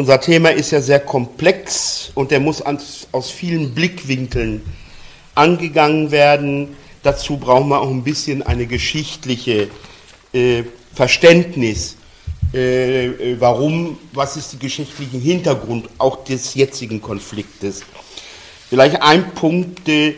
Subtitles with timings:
[0.00, 4.62] Unser Thema ist ja sehr komplex und der muss aus vielen Blickwinkeln
[5.34, 6.74] angegangen werden.
[7.02, 9.68] Dazu brauchen wir auch ein bisschen eine geschichtliche
[10.32, 10.62] äh,
[10.94, 11.96] Verständnis.
[12.54, 17.82] Äh, äh, warum, was ist der geschichtliche Hintergrund auch des jetzigen Konfliktes?
[18.70, 20.14] Vielleicht ein Punkt, äh,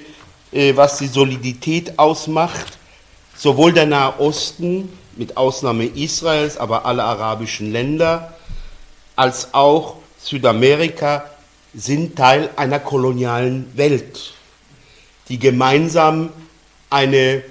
[0.77, 2.79] was die Solidität ausmacht.
[3.35, 8.33] Sowohl der Nahe Osten, mit Ausnahme Israels, aber alle arabischen Länder,
[9.23, 11.31] als auch Südamerika
[11.73, 14.35] sind Teil einer kolonialen Welt,
[15.29, 16.31] die gemeinsam
[16.91, 17.45] eine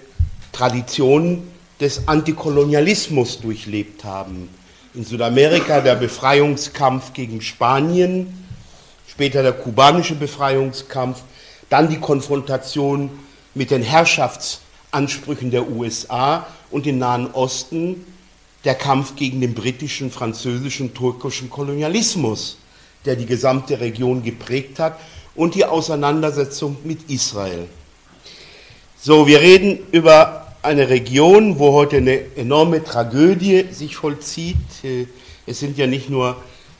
[0.52, 1.48] Tradition
[1.80, 4.50] des Antikolonialismus durchlebt haben.
[4.96, 8.46] In Südamerika der Befreiungskampf gegen Spanien,
[9.08, 11.22] später der kubanische Befreiungskampf,
[11.70, 13.10] dann die Konfrontation
[13.54, 18.06] mit den Herrschaftsansprüchen der USA und im Nahen Osten
[18.64, 22.58] der Kampf gegen den britischen, französischen, turkischen Kolonialismus,
[23.06, 25.00] der die gesamte Region geprägt hat,
[25.34, 27.68] und die Auseinandersetzung mit Israel.
[29.00, 34.58] So, wir reden über eine Region, wo heute eine enorme Tragödie sich vollzieht.
[35.48, 36.36] Es sind ja nicht nur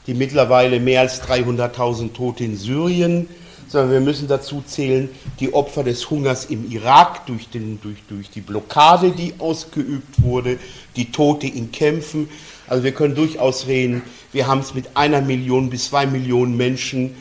[0.06, 3.28] die mittlerweile mehr als 300.000 Tote in Syrien,
[3.72, 8.30] sondern wir müssen dazu zählen die Opfer des Hungers im Irak durch, den, durch, durch
[8.30, 10.60] die Blockade, die ausgeübt wurde,
[10.98, 12.30] die Tote in Kämpfen.
[12.68, 14.02] Also wir können durchaus reden,
[14.34, 17.16] wir haben es mit einer Million bis zwei Millionen Menschen,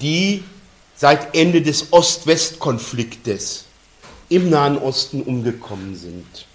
[0.00, 0.44] die
[0.94, 3.64] seit Ende des Ost-West-Konfliktes
[4.28, 6.46] im Nahen Osten umgekommen sind.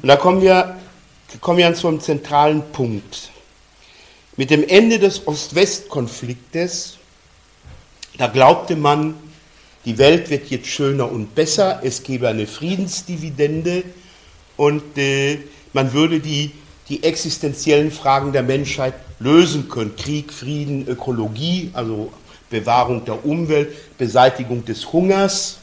[0.00, 0.78] Und da kommen wir,
[1.42, 3.30] kommen wir zu einem zentralen Punkt.
[4.36, 6.99] Mit dem Ende des Ost-West-Konfliktes
[8.20, 9.14] da glaubte man,
[9.86, 13.82] die Welt wird jetzt schöner und besser, es gebe eine Friedensdividende
[14.58, 15.38] und äh,
[15.72, 16.50] man würde die,
[16.90, 19.96] die existenziellen Fragen der Menschheit lösen können.
[19.96, 22.12] Krieg, Frieden, Ökologie, also
[22.50, 25.60] Bewahrung der Umwelt, Beseitigung des Hungers,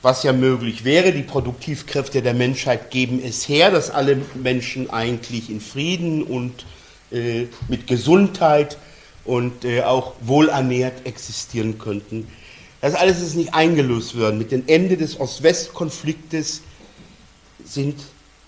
[0.00, 1.12] was ja möglich wäre.
[1.12, 6.64] Die Produktivkräfte der Menschheit geben es her, dass alle Menschen eigentlich in Frieden und
[7.12, 8.78] äh, mit Gesundheit
[9.26, 12.28] und äh, auch wohlernährt existieren könnten.
[12.80, 14.38] Das alles ist nicht eingelöst worden.
[14.38, 16.62] Mit dem Ende des Ost-West-Konfliktes
[17.64, 17.96] sind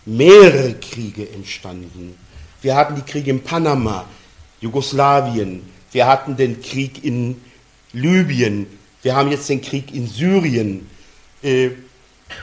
[0.04, 2.16] mehrere Kriege entstanden.
[2.62, 4.04] Wir hatten die Kriege in Panama,
[4.60, 5.62] Jugoslawien,
[5.92, 7.40] wir hatten den Krieg in
[7.92, 8.66] Libyen,
[9.02, 10.88] wir haben jetzt den Krieg in Syrien.
[11.42, 11.70] Äh,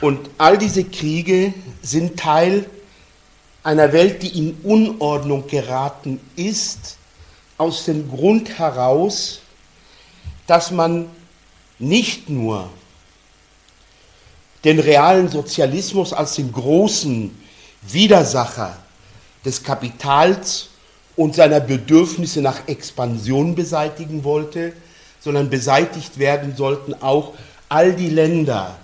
[0.00, 2.66] und all diese Kriege sind Teil
[3.62, 6.98] einer Welt, die in Unordnung geraten ist
[7.58, 9.40] aus dem Grund heraus,
[10.46, 11.08] dass man
[11.78, 12.70] nicht nur
[14.64, 17.36] den realen Sozialismus als den großen
[17.82, 18.76] Widersacher
[19.44, 20.68] des Kapitals
[21.14, 24.72] und seiner Bedürfnisse nach Expansion beseitigen wollte,
[25.20, 27.34] sondern beseitigt werden sollten auch
[27.68, 28.76] all die Länder,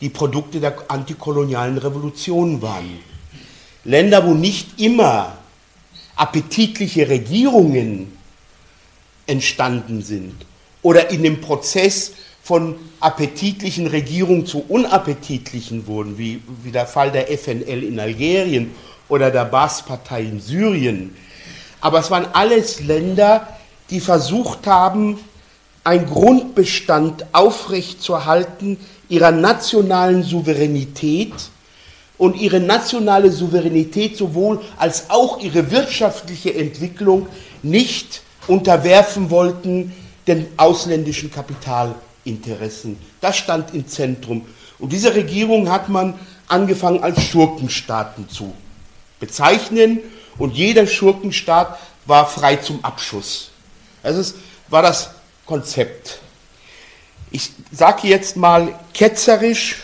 [0.00, 2.98] die Produkte der antikolonialen Revolution waren.
[3.84, 5.36] Länder, wo nicht immer
[6.16, 8.16] appetitliche Regierungen
[9.26, 10.34] entstanden sind
[10.82, 12.12] oder in dem Prozess
[12.42, 18.72] von appetitlichen Regierungen zu unappetitlichen wurden, wie, wie der Fall der FNL in Algerien
[19.08, 21.14] oder der Baas-Partei in Syrien.
[21.80, 23.46] Aber es waren alles Länder,
[23.90, 25.18] die versucht haben,
[25.84, 31.34] einen Grundbestand aufrechtzuerhalten ihrer nationalen Souveränität
[32.22, 37.26] und ihre nationale Souveränität sowohl als auch ihre wirtschaftliche Entwicklung
[37.64, 39.92] nicht unterwerfen wollten
[40.28, 42.96] den ausländischen Kapitalinteressen.
[43.20, 44.46] Das stand im Zentrum.
[44.78, 46.14] Und diese Regierung hat man
[46.46, 48.54] angefangen als Schurkenstaaten zu
[49.18, 49.98] bezeichnen
[50.38, 53.50] und jeder Schurkenstaat war frei zum Abschuss.
[54.04, 54.34] Das
[54.68, 55.10] war das
[55.44, 56.20] Konzept.
[57.32, 59.78] Ich sage jetzt mal ketzerisch,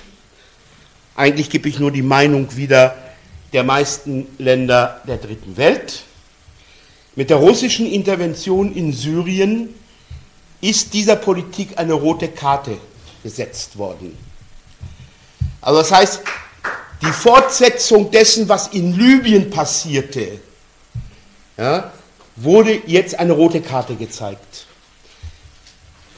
[1.19, 2.97] eigentlich gebe ich nur die Meinung wieder
[3.53, 6.05] der meisten Länder der dritten Welt.
[7.17, 9.75] Mit der russischen Intervention in Syrien
[10.60, 12.78] ist dieser Politik eine rote Karte
[13.25, 14.16] gesetzt worden.
[15.60, 16.21] Also das heißt,
[17.03, 20.41] die Fortsetzung dessen, was in Libyen passierte,
[21.57, 21.92] ja,
[22.37, 24.66] wurde jetzt eine rote Karte gezeigt.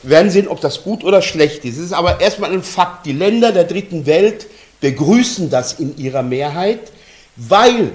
[0.03, 1.77] Wir werden sehen, ob das gut oder schlecht ist.
[1.77, 3.07] Es ist aber erstmal ein Fakt.
[3.07, 4.47] Die Länder der dritten Welt
[4.81, 6.93] begrüßen das in ihrer Mehrheit,
[7.37, 7.93] weil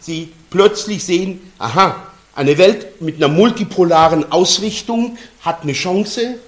[0.00, 1.96] sie plötzlich sehen, aha,
[2.34, 6.38] eine Welt mit einer multipolaren Ausrichtung hat eine Chance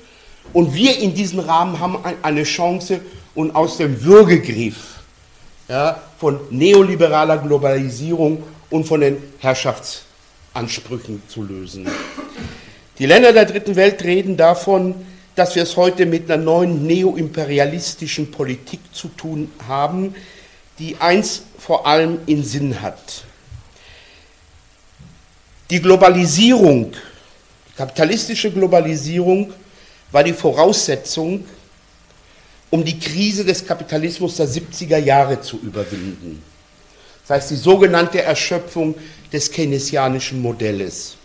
[0.53, 3.01] und wir in diesem Rahmen haben eine Chance
[3.35, 4.77] und aus dem Würgegriff
[5.69, 10.05] ja, von neoliberaler Globalisierung und von den Herrschafts
[10.55, 11.89] Ansprüchen zu lösen.
[12.99, 14.95] Die Länder der dritten Welt reden davon,
[15.35, 20.15] dass wir es heute mit einer neuen neoimperialistischen Politik zu tun haben,
[20.79, 23.25] die eins vor allem in Sinn hat.
[25.71, 29.53] Die Globalisierung, die kapitalistische Globalisierung
[30.13, 31.45] war die Voraussetzung,
[32.71, 36.43] um die Krise des Kapitalismus der 70er Jahre zu überwinden.
[37.27, 38.95] Das heißt, die sogenannte Erschöpfung
[39.33, 41.17] des keynesianischen Modells.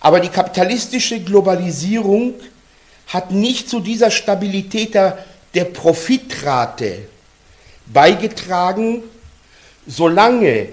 [0.00, 2.34] Aber die kapitalistische Globalisierung
[3.08, 5.24] hat nicht zu dieser Stabilität der,
[5.54, 7.08] der Profitrate
[7.86, 9.02] beigetragen,
[9.86, 10.68] solange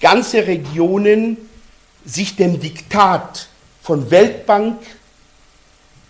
[0.00, 1.36] ganze Regionen
[2.04, 3.48] sich dem Diktat
[3.82, 4.78] von Weltbank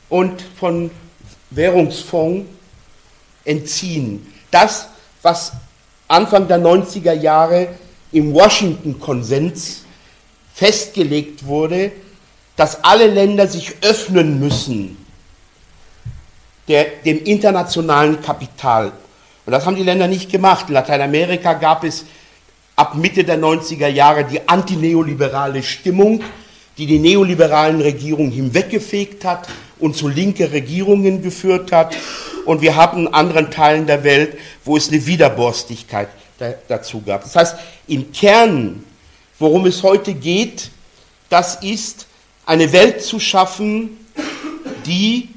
[0.08, 0.90] und von
[1.50, 2.46] Währungsfonds
[3.44, 4.32] entziehen.
[4.50, 4.88] Das,
[5.22, 5.52] was
[6.08, 7.68] Anfang der 90er Jahre
[8.12, 9.82] im Washington-Konsens
[10.54, 11.92] festgelegt wurde,
[12.56, 14.96] dass alle Länder sich öffnen müssen
[16.68, 18.92] der, dem internationalen Kapital.
[19.44, 20.66] Und das haben die Länder nicht gemacht.
[20.68, 22.04] In Lateinamerika gab es
[22.74, 26.22] ab Mitte der 90er Jahre die antineoliberale Stimmung,
[26.78, 29.48] die die neoliberalen Regierungen hinweggefegt hat
[29.78, 31.96] und zu linke Regierungen geführt hat.
[32.44, 36.08] Und wir haben in anderen Teilen der Welt, wo es eine Widerborstigkeit
[36.68, 37.22] dazu gab.
[37.22, 37.56] Das heißt,
[37.86, 38.84] im Kern,
[39.38, 40.70] worum es heute geht,
[41.28, 42.06] das ist
[42.46, 43.98] eine Welt zu schaffen,
[44.86, 45.28] die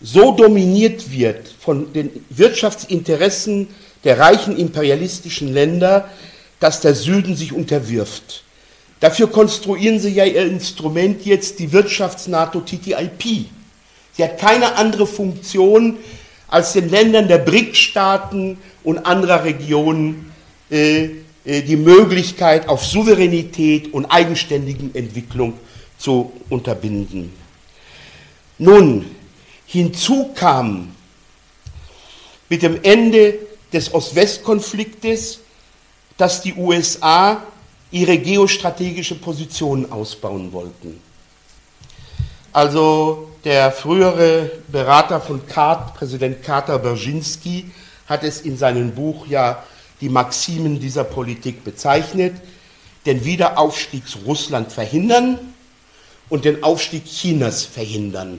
[0.00, 3.68] so dominiert wird von den Wirtschaftsinteressen
[4.04, 6.10] der reichen imperialistischen Länder,
[6.60, 8.44] dass der Süden sich unterwirft.
[9.00, 13.46] Dafür konstruieren sie ja ihr Instrument jetzt die Wirtschafts-NATO TTIP.
[14.12, 15.96] Sie hat keine andere Funktion,
[16.48, 20.30] als den Ländern der BRIC-Staaten und anderer Regionen
[20.70, 21.08] äh,
[21.44, 25.54] äh, die Möglichkeit auf Souveränität und eigenständigen Entwicklung
[26.04, 27.32] zu unterbinden.
[28.58, 29.06] Nun,
[29.64, 30.94] hinzu kam
[32.50, 33.38] mit dem Ende
[33.72, 35.40] des Ost-West-Konfliktes,
[36.18, 37.42] dass die USA
[37.90, 41.00] ihre geostrategische Position ausbauen wollten.
[42.52, 47.70] Also der frühere Berater von Kart, Präsident Carter Berzinski,
[48.06, 49.64] hat es in seinem Buch ja
[50.02, 52.34] die Maximen dieser Politik bezeichnet,
[53.06, 55.53] den Wiederaufstieg Russland verhindern
[56.28, 58.38] und den Aufstieg Chinas verhindern.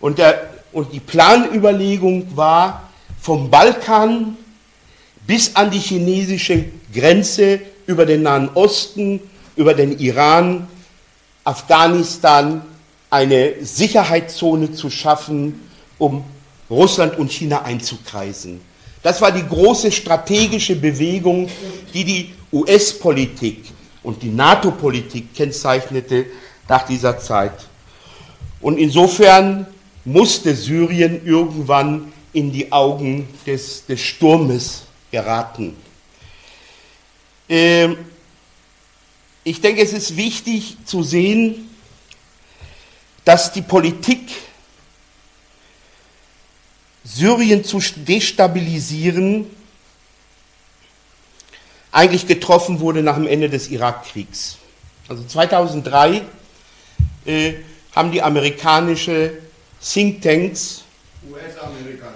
[0.00, 2.90] Und, der, und die Planüberlegung war,
[3.20, 4.36] vom Balkan
[5.26, 9.20] bis an die chinesische Grenze über den Nahen Osten,
[9.54, 10.66] über den Iran,
[11.44, 12.62] Afghanistan
[13.10, 15.68] eine Sicherheitszone zu schaffen,
[15.98, 16.24] um
[16.70, 18.60] Russland und China einzukreisen.
[19.02, 21.48] Das war die große strategische Bewegung,
[21.92, 23.64] die die US-Politik
[24.02, 26.26] und die NATO-Politik kennzeichnete
[26.68, 27.68] nach dieser Zeit.
[28.60, 29.66] Und insofern
[30.04, 35.76] musste Syrien irgendwann in die Augen des, des Sturmes geraten.
[37.48, 37.98] Ähm,
[39.44, 41.68] ich denke, es ist wichtig zu sehen,
[43.24, 44.30] dass die Politik,
[47.04, 49.46] Syrien zu destabilisieren,
[51.92, 54.56] eigentlich getroffen wurde nach dem Ende des Irakkriegs.
[55.08, 56.22] Also 2003
[57.26, 57.52] äh,
[57.94, 59.34] haben die amerikanische
[59.80, 60.84] Thinktanks,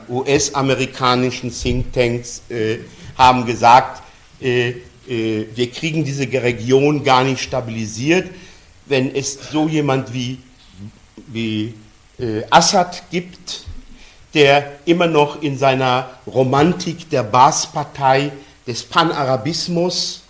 [0.08, 2.78] US-amerikanischen US Thinktanks, äh,
[3.16, 4.02] haben gesagt,
[4.40, 4.70] äh,
[5.08, 8.30] äh, wir kriegen diese Region gar nicht stabilisiert,
[8.86, 10.38] wenn es so jemand wie,
[11.26, 11.74] wie
[12.18, 13.64] äh, Assad gibt,
[14.32, 18.32] der immer noch in seiner Romantik der Baas-Partei
[18.66, 20.22] des Panarabismus,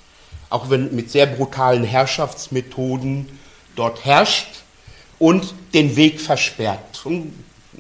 [0.51, 3.29] auch wenn mit sehr brutalen Herrschaftsmethoden
[3.75, 4.49] dort herrscht
[5.19, 7.05] und den Weg versperrt.
[7.05, 7.33] Und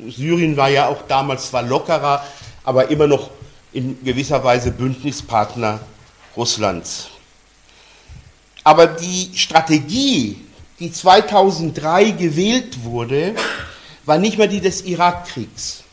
[0.08, 2.24] Syrien war ja auch damals zwar lockerer,
[2.64, 3.30] aber immer noch
[3.72, 5.80] in gewisser Weise Bündnispartner
[6.36, 7.08] Russlands.
[8.64, 10.44] Aber die Strategie,
[10.80, 13.34] die 2003 gewählt wurde,
[14.04, 15.84] war nicht mehr die des Irakkriegs,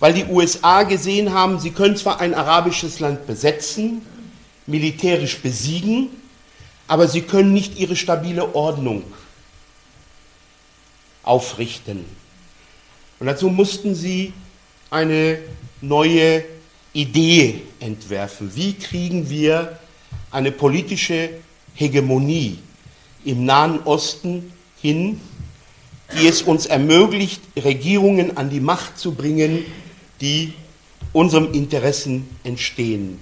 [0.00, 4.02] weil die USA gesehen haben, sie können zwar ein arabisches Land besetzen,
[4.66, 6.08] militärisch besiegen,
[6.86, 9.02] aber sie können nicht ihre stabile Ordnung
[11.22, 12.04] aufrichten.
[13.18, 14.32] Und dazu mussten sie
[14.90, 15.38] eine
[15.80, 16.44] neue
[16.92, 18.54] Idee entwerfen.
[18.54, 19.78] Wie kriegen wir
[20.30, 21.30] eine politische
[21.74, 22.58] Hegemonie
[23.24, 25.20] im Nahen Osten hin,
[26.18, 29.64] die es uns ermöglicht, Regierungen an die Macht zu bringen,
[30.20, 30.52] die
[31.12, 33.20] unserem Interessen entstehen.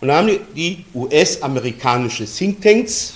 [0.00, 3.14] Und dann haben die US-amerikanische Thinktanks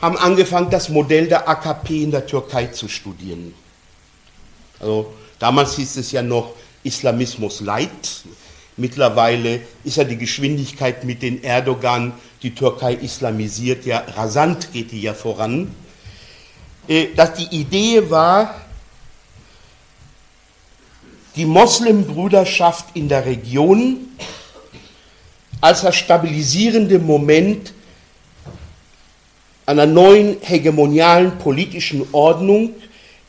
[0.00, 3.54] haben angefangen, das Modell der AKP in der Türkei zu studieren.
[4.80, 8.22] Also damals hieß es ja noch Islamismus Light.
[8.76, 15.02] Mittlerweile ist ja die Geschwindigkeit mit den Erdogan, die Türkei islamisiert, ja rasant geht die
[15.02, 15.74] ja voran.
[16.86, 18.54] Äh, dass die Idee war,
[21.38, 24.08] die Moslembrüderschaft in der Region
[25.60, 27.72] als das stabilisierende Moment
[29.64, 32.70] einer neuen hegemonialen politischen Ordnung,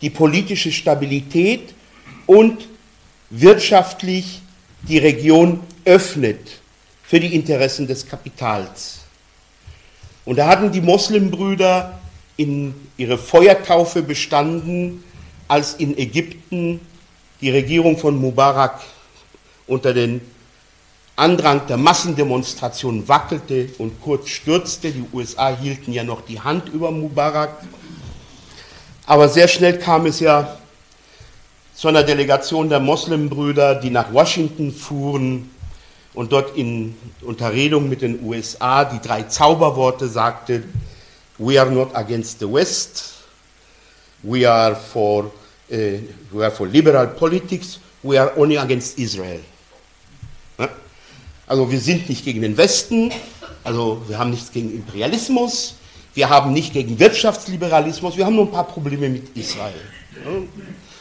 [0.01, 1.75] die politische Stabilität
[2.25, 2.67] und
[3.29, 4.41] wirtschaftlich
[4.81, 6.61] die Region öffnet
[7.03, 9.01] für die Interessen des Kapitals.
[10.25, 11.99] Und da hatten die Moslembrüder
[12.37, 15.03] in ihre Feuertaufe bestanden,
[15.47, 16.79] als in Ägypten
[17.41, 18.81] die Regierung von Mubarak
[19.67, 20.21] unter den
[21.15, 24.91] Andrang der Massendemonstration wackelte und kurz stürzte.
[24.91, 27.63] Die USA hielten ja noch die Hand über Mubarak.
[29.05, 30.57] Aber sehr schnell kam es ja
[31.75, 35.49] zu einer Delegation der Moslembrüder, die nach Washington fuhren
[36.13, 40.63] und dort in Unterredung mit den USA die drei Zauberworte sagte,
[41.37, 43.13] we are not against the West,
[44.23, 45.31] we are for,
[45.71, 45.75] uh,
[46.31, 49.39] we are for liberal politics, we are only against Israel.
[51.47, 53.11] Also wir sind nicht gegen den Westen,
[53.63, 55.75] also wir haben nichts gegen Imperialismus,
[56.13, 59.73] wir haben nicht gegen Wirtschaftsliberalismus, wir haben nur ein paar Probleme mit Israel.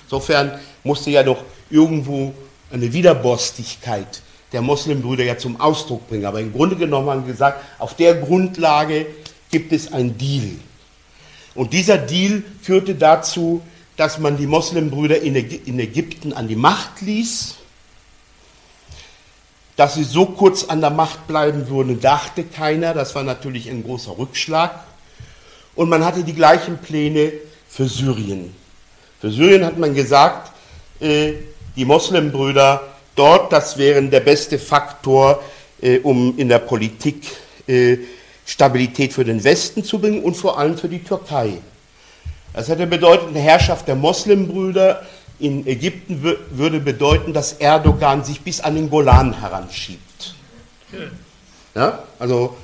[0.05, 2.33] Insofern musste ja doch irgendwo
[2.71, 4.23] eine Widerborstigkeit
[4.53, 6.25] der Moslembrüder ja zum Ausdruck bringen.
[6.25, 9.07] Aber im Grunde genommen haben wir gesagt, auf der Grundlage
[9.51, 10.53] gibt es ein Deal.
[11.55, 13.61] Und dieser Deal führte dazu,
[13.99, 17.57] dass man die Moslembrüder in Ägypten an die Macht ließ
[19.79, 22.95] dass sie so kurz an der Macht bleiben würden, dachte keiner.
[22.95, 24.75] Das war natürlich ein großer Rückschlag.
[25.77, 27.33] Und man hatte die gleichen Pläne
[27.69, 28.57] für Syrien.
[29.21, 30.51] Für Syrien hat man gesagt,
[30.99, 31.35] äh,
[31.77, 35.41] die Moslembrüder dort, das wären der beste Faktor,
[35.81, 37.29] äh, um in der Politik
[37.69, 37.99] äh,
[38.45, 41.59] Stabilität für den Westen zu bringen und vor allem für die Türkei.
[42.59, 45.07] Das hätte bedeutet, eine Herrschaft der Moslembrüder
[45.39, 50.35] in Ägypten würde bedeuten, dass Erdogan sich bis an den Golan heranschiebt.
[51.77, 52.57] Ja, also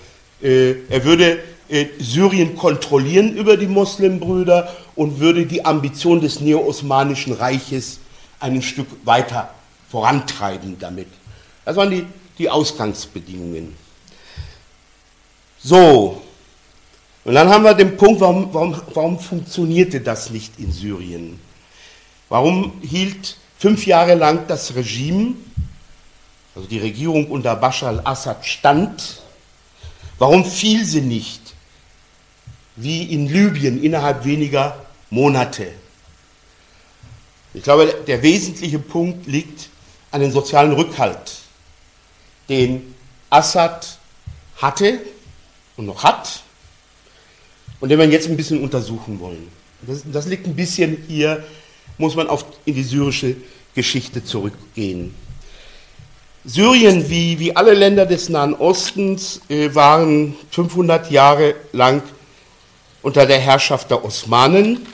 [0.43, 7.33] äh, er würde äh, Syrien kontrollieren über die Moslembrüder und würde die Ambition des neo-osmanischen
[7.33, 8.01] Reiches
[8.41, 9.55] ein Stück weiter
[9.93, 11.07] vorantreiben damit.
[11.65, 12.05] Das waren die,
[12.39, 13.77] die Ausgangsbedingungen.
[15.63, 16.21] So,
[17.25, 21.41] und dann haben wir den Punkt, warum, warum, warum funktionierte das nicht in Syrien?
[22.29, 25.35] Warum hielt fünf Jahre lang das Regime,
[26.55, 29.23] also die Regierung unter Bashar al-Assad, stand?
[30.19, 31.55] Warum fiel sie nicht,
[32.77, 35.69] wie in Libyen, innerhalb weniger Monate?
[37.55, 39.71] Ich glaube, der wesentliche Punkt liegt
[40.11, 41.39] an den sozialen Rückhalt,
[42.51, 42.95] den
[43.31, 43.99] Assad
[44.57, 45.01] hatte
[45.77, 46.44] und noch hat
[47.85, 49.47] und den wir jetzt ein bisschen untersuchen wollen.
[49.83, 51.45] Das, das liegt ein bisschen hier
[51.99, 53.37] muss man auf, in die syrische
[53.75, 55.15] Geschichte zurückgehen.
[56.47, 62.03] Syrien, wie, wie alle Länder des Nahen Ostens, äh, waren 500 Jahre lang
[63.03, 64.87] unter der Herrschaft der Osmanen.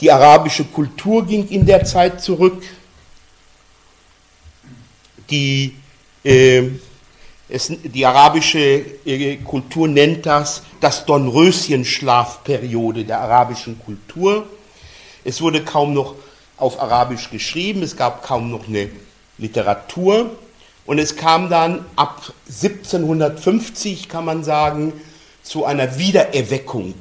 [0.00, 2.64] Die arabische Kultur ging in der Zeit zurück.
[5.30, 5.76] Die,
[6.24, 6.64] äh,
[7.50, 14.46] es, die arabische äh, Kultur nennt das das Dornröschenschlafperiode der arabischen Kultur.
[15.24, 16.14] Es wurde kaum noch
[16.56, 18.90] auf Arabisch geschrieben, es gab kaum noch eine
[19.38, 20.30] Literatur
[20.86, 24.92] und es kam dann ab 1750, kann man sagen,
[25.42, 26.94] zu einer Wiedererweckung.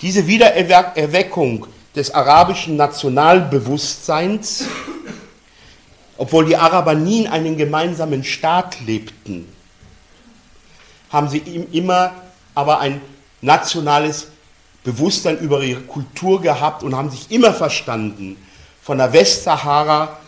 [0.00, 4.64] Diese Wiedererweckung des arabischen Nationalbewusstseins,
[6.20, 9.50] obwohl die Araber nie in einem gemeinsamen Staat lebten,
[11.08, 11.38] haben sie
[11.72, 12.12] immer
[12.54, 13.00] aber ein
[13.40, 14.26] nationales
[14.84, 18.36] Bewusstsein über ihre Kultur gehabt und haben sich immer verstanden,
[18.82, 20.18] von der Westsahara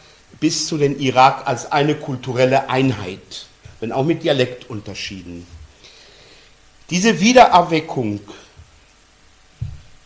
[0.41, 3.47] bis zu den Irak als eine kulturelle Einheit,
[3.81, 5.47] wenn auch mit Dialektunterschieden.
[6.89, 8.21] Diese Wiedererweckung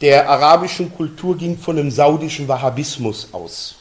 [0.00, 3.76] der arabischen Kultur ging von dem saudischen Wahhabismus aus.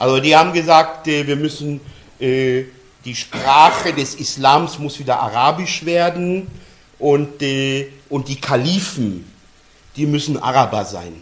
[0.00, 1.78] Also die haben gesagt, äh, wir müssen,
[2.18, 2.64] äh,
[3.04, 6.46] die Sprache des Islams muss wieder arabisch werden
[6.98, 9.30] und, äh, und die Kalifen,
[9.96, 11.12] die müssen Araber sein.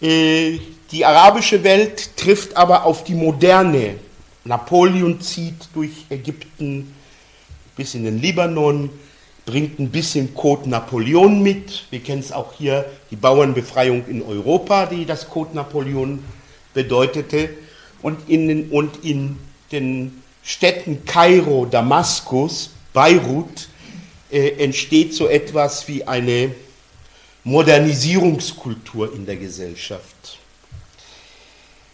[0.00, 3.94] Die arabische Welt trifft aber auf die moderne.
[4.44, 6.94] Napoleon zieht durch Ägypten
[7.74, 8.90] bis in den Libanon,
[9.46, 11.86] bringt ein bisschen Code Napoleon mit.
[11.90, 16.22] Wir kennen es auch hier, die Bauernbefreiung in Europa, die das Code Napoleon
[16.74, 17.50] bedeutete.
[18.02, 19.38] Und in den, und in
[19.72, 23.68] den Städten Kairo, Damaskus, Beirut
[24.30, 26.54] äh, entsteht so etwas wie eine
[27.44, 30.38] Modernisierungskultur in der Gesellschaft.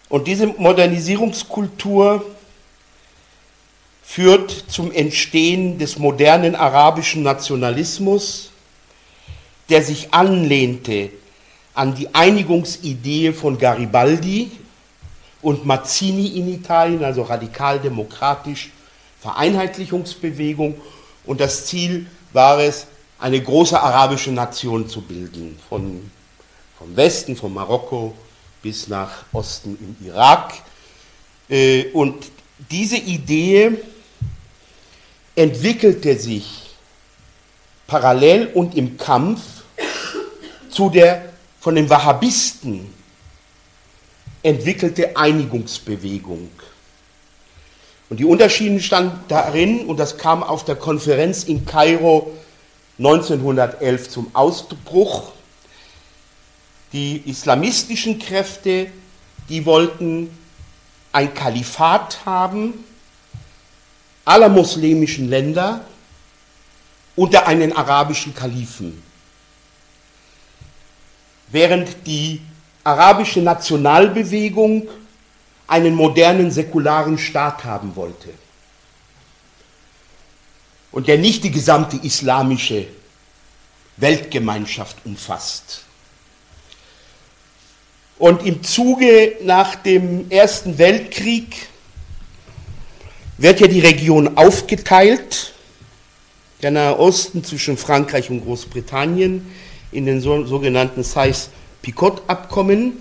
[0.09, 2.25] Und diese Modernisierungskultur
[4.03, 8.51] führt zum Entstehen des modernen arabischen Nationalismus,
[9.69, 11.11] der sich anlehnte
[11.75, 14.51] an die Einigungsidee von Garibaldi
[15.43, 18.71] und Mazzini in Italien, also radikal-demokratisch
[19.21, 20.81] Vereinheitlichungsbewegung.
[21.25, 22.87] Und das Ziel war es,
[23.19, 26.11] eine große arabische Nation zu bilden, von,
[26.79, 28.15] vom Westen, von Marokko
[28.63, 30.55] bis nach Osten im Irak.
[31.49, 32.31] Äh, und
[32.71, 33.73] diese Idee
[35.37, 36.71] entwickelte sich
[37.87, 39.41] parallel und im Kampf
[40.71, 41.31] zu der
[41.61, 43.00] von den Wahhabisten
[44.43, 46.49] entwickelte Einigungsbewegung.
[48.09, 52.33] Und die Unterschiede standen darin, und das kam auf der Konferenz in Kairo
[52.99, 55.33] 1911 zum Ausbruch,
[56.93, 58.89] die islamistischen Kräfte,
[59.49, 60.37] die wollten
[61.13, 62.85] ein Kalifat haben
[64.25, 65.85] aller muslimischen Länder
[67.17, 69.03] unter einen arabischen Kalifen.
[71.49, 72.41] Während die
[72.91, 74.89] arabische Nationalbewegung
[75.67, 78.31] einen modernen säkularen Staat haben wollte
[80.91, 82.87] und der nicht die gesamte islamische
[83.97, 85.85] Weltgemeinschaft umfasst.
[88.19, 91.69] Und im Zuge nach dem Ersten Weltkrieg
[93.39, 95.55] wird ja die Region aufgeteilt,
[96.61, 99.51] der Nahe Osten zwischen Frankreich und Großbritannien
[99.93, 101.05] in den sogenannten
[101.81, 102.99] Sykes-Picot-Abkommen.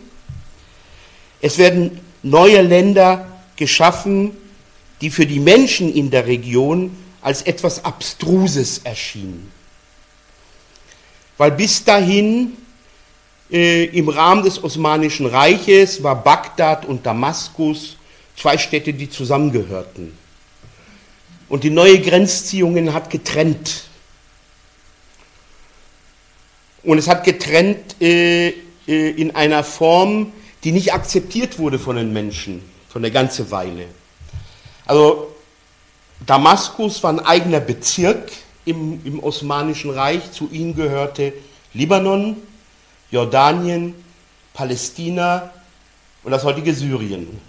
[1.42, 4.36] Es werden neue Länder geschaffen,
[5.02, 9.52] die für die Menschen in der Region als etwas Abstruses erschienen.
[11.38, 12.58] Weil bis dahin
[13.50, 17.98] äh, im Rahmen des Osmanischen Reiches war Bagdad und Damaskus
[18.36, 20.18] zwei Städte, die zusammengehörten.
[21.48, 23.86] Und die neue Grenzziehungen hat getrennt.
[26.84, 28.54] Und es hat getrennt äh,
[28.90, 33.86] in einer Form, die nicht akzeptiert wurde von den Menschen, von der ganzen Weile.
[34.86, 35.36] Also
[36.26, 38.32] Damaskus war ein eigener Bezirk
[38.66, 41.34] im, im Osmanischen Reich, zu ihm gehörte
[41.74, 42.38] Libanon,
[43.12, 43.96] Jordanien,
[44.54, 45.52] Palästina
[46.24, 47.40] und das heutige Syrien.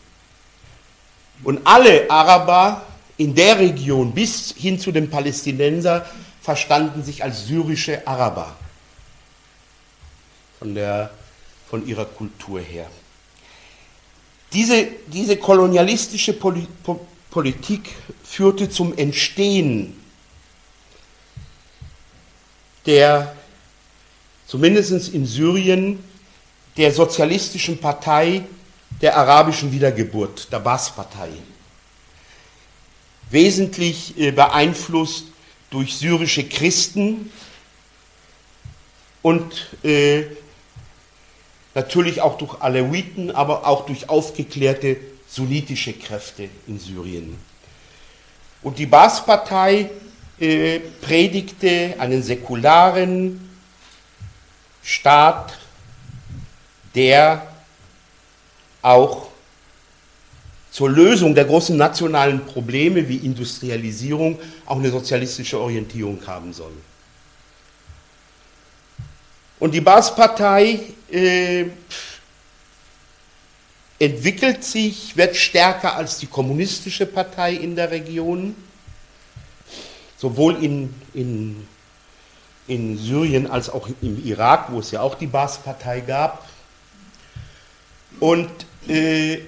[1.42, 2.82] Und alle Araber
[3.16, 6.02] in der Region bis hin zu den Palästinensern
[6.42, 8.54] verstanden sich als syrische Araber
[10.60, 11.10] von, der,
[11.70, 12.90] von ihrer Kultur her.
[14.52, 16.34] Diese, diese kolonialistische
[17.30, 19.96] Politik führte zum Entstehen
[22.84, 23.36] der,
[24.46, 26.02] zumindest in Syrien,
[26.76, 28.42] der sozialistischen Partei
[29.00, 31.30] der arabischen Wiedergeburt, der Baas-Partei
[33.30, 35.26] wesentlich äh, beeinflusst
[35.70, 37.30] durch syrische Christen
[39.22, 40.24] und äh,
[41.74, 44.96] natürlich auch durch Alawiten, aber auch durch aufgeklärte
[45.28, 47.38] sunnitische Kräfte in Syrien.
[48.62, 49.90] Und die Baas-Partei
[50.38, 53.48] äh, predigte einen säkularen
[54.82, 55.58] Staat,
[56.94, 57.46] der
[58.82, 59.28] auch
[60.70, 66.72] zur Lösung der großen nationalen Probleme wie Industrialisierung auch eine sozialistische Orientierung haben soll.
[69.60, 70.80] Und die Baas-Partei
[71.12, 71.66] äh,
[73.98, 78.56] entwickelt sich, wird stärker als die kommunistische Partei in der Region,
[80.16, 81.68] sowohl in, in,
[82.66, 86.48] in Syrien als auch im Irak, wo es ja auch die Baas-Partei gab.
[88.18, 88.48] Und
[88.88, 89.40] äh,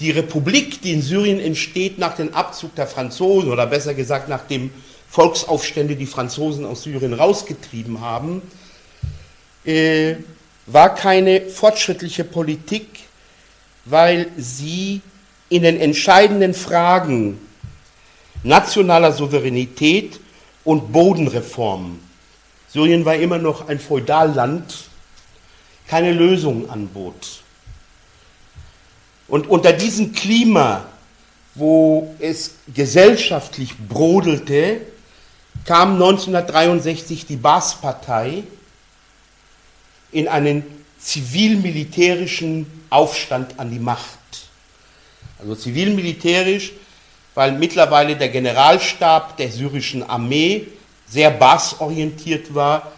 [0.00, 4.46] die Republik, die in Syrien entsteht nach dem Abzug der Franzosen oder besser gesagt nach
[4.46, 4.70] dem
[5.10, 8.40] Volksaufstände, die Franzosen aus Syrien rausgetrieben haben,
[9.64, 10.16] äh,
[10.66, 12.86] war keine fortschrittliche Politik,
[13.84, 15.00] weil sie
[15.48, 17.38] in den entscheidenden Fragen
[18.42, 20.18] nationaler Souveränität
[20.64, 21.98] und Bodenreform,
[22.72, 24.64] Syrien war immer noch ein Feudalland,
[25.86, 27.42] keine Lösung anbot.
[29.28, 30.86] Und unter diesem Klima,
[31.54, 34.80] wo es gesellschaftlich brodelte,
[35.66, 38.44] kam 1963 die Baas-Partei
[40.12, 40.64] in einen
[40.98, 44.18] zivil-militärischen Aufstand an die Macht.
[45.38, 46.72] Also zivil-militärisch,
[47.34, 50.68] weil mittlerweile der Generalstab der syrischen Armee
[51.08, 52.92] sehr basorientiert war,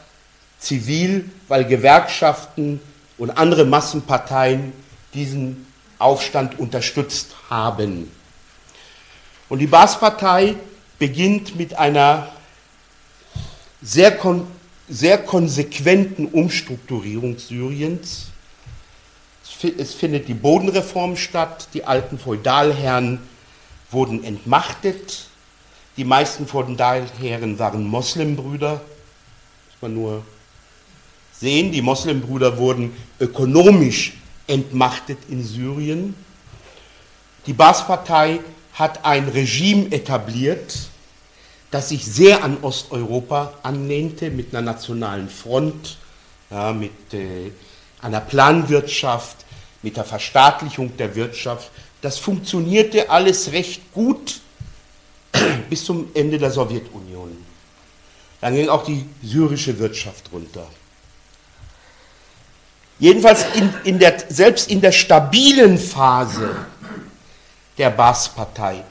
[0.58, 2.80] zivil, weil Gewerkschaften
[3.16, 4.72] und andere Massenparteien
[5.14, 5.66] diesen
[5.98, 8.10] Aufstand unterstützt haben.
[9.48, 10.56] Und die Baas-Partei
[10.98, 12.28] beginnt mit einer
[13.82, 14.46] sehr, kon
[14.88, 18.26] sehr konsequenten Umstrukturierung Syriens.
[19.78, 23.18] Es findet die Bodenreform statt, die alten Feudalherren
[23.90, 25.26] wurden entmachtet,
[25.96, 30.24] die meisten Feudalherren waren Moslembrüder, muss man nur
[31.32, 34.14] sehen, die Moslembrüder wurden ökonomisch
[34.46, 36.14] entmachtet in Syrien.
[37.46, 38.40] Die Baas-Partei
[38.74, 40.88] hat ein Regime etabliert,
[41.74, 45.98] das sich sehr an Osteuropa anlehnte, mit einer nationalen Front,
[46.48, 47.50] ja, mit äh,
[48.00, 49.38] einer Planwirtschaft,
[49.82, 51.72] mit der Verstaatlichung der Wirtschaft.
[52.00, 54.40] Das funktionierte alles recht gut
[55.68, 57.36] bis zum Ende der Sowjetunion.
[58.40, 60.68] Dann ging auch die syrische Wirtschaft runter.
[63.00, 66.54] Jedenfalls in, in der, selbst in der stabilen Phase
[67.76, 68.84] der Baas-Partei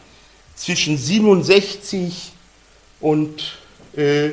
[0.58, 2.33] zwischen 67
[3.04, 3.54] und
[3.96, 4.32] äh,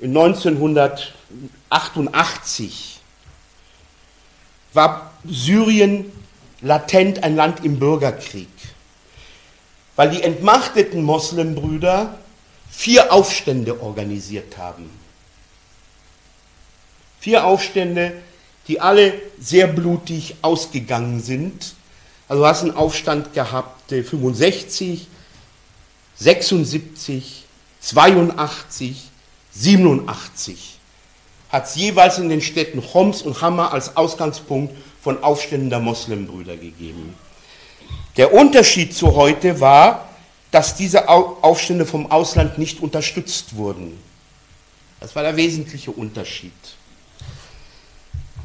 [0.00, 3.00] 1988
[4.72, 6.12] war Syrien
[6.60, 8.46] latent ein Land im Bürgerkrieg,
[9.96, 12.16] weil die entmachteten Moslembrüder
[12.70, 14.88] vier Aufstände organisiert haben.
[17.18, 18.12] Vier Aufstände,
[18.68, 21.74] die alle sehr blutig ausgegangen sind.
[22.28, 25.08] Also du hast einen Aufstand gehabt, 65,
[26.16, 27.47] 76,
[27.88, 28.96] 82,
[29.52, 30.78] 87
[31.48, 36.58] hat es jeweils in den Städten Homs und Hama als Ausgangspunkt von Aufständen der Moslembrüder
[36.58, 37.14] gegeben.
[38.18, 40.10] Der Unterschied zu heute war,
[40.50, 43.98] dass diese Aufstände vom Ausland nicht unterstützt wurden.
[45.00, 46.52] Das war der wesentliche Unterschied.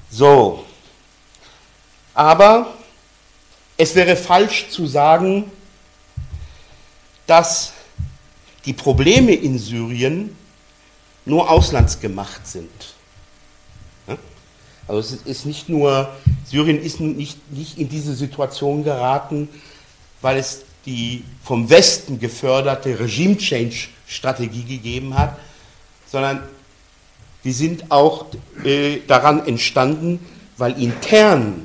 [0.09, 0.63] So,
[2.13, 2.73] aber
[3.75, 5.51] es wäre falsch zu sagen,
[7.27, 7.73] dass
[8.65, 10.35] die Probleme in Syrien
[11.25, 12.69] nur auslandsgemacht sind.
[14.87, 16.09] Also es ist nicht nur,
[16.45, 19.47] Syrien ist nicht, nicht in diese Situation geraten,
[20.21, 25.37] weil es die vom Westen geförderte Regime-Change-Strategie gegeben hat,
[26.05, 26.43] sondern
[27.45, 28.25] die sind auch
[28.63, 30.19] äh, daran entstanden,
[30.57, 31.63] weil intern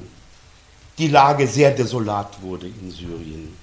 [0.99, 3.58] die Lage sehr desolat wurde in Syrien.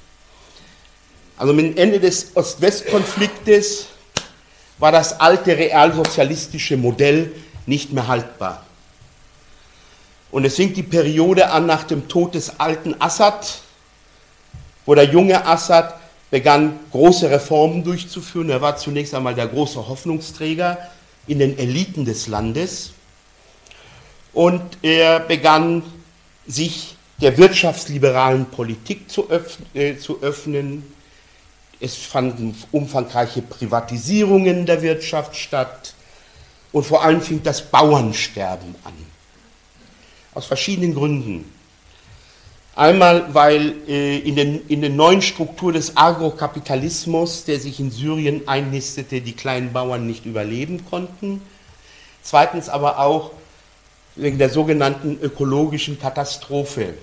[1.37, 3.87] Also mit dem Ende des Ost-West-Konfliktes
[4.77, 7.31] war das alte realsozialistische Modell
[7.65, 8.65] nicht mehr haltbar.
[10.31, 13.59] Und es fing die Periode an nach dem Tod des alten Assad,
[14.85, 18.49] wo der junge Assad begann, große Reformen durchzuführen.
[18.49, 20.77] Er war zunächst einmal der große Hoffnungsträger
[21.27, 22.91] in den Eliten des Landes.
[24.33, 25.83] Und er begann,
[26.45, 30.83] sich der wirtschaftsliberalen Politik zu, öffnen, äh, zu öffnen
[31.79, 35.93] es fanden umfangreiche Privatisierungen der Wirtschaft statt
[36.71, 38.93] und vor allem fing das Bauernsterben an.
[40.33, 41.51] Aus verschiedenen Gründen.
[42.75, 48.45] Einmal, weil äh, in, den, in den neuen Strukturen des Agrokapitalismus, der sich in Syrien
[48.47, 51.41] einnistete, die kleinen Bauern nicht überleben konnten.
[52.21, 53.31] Zweitens aber auch
[54.17, 56.95] wegen der sogenannten ökologischen Katastrophe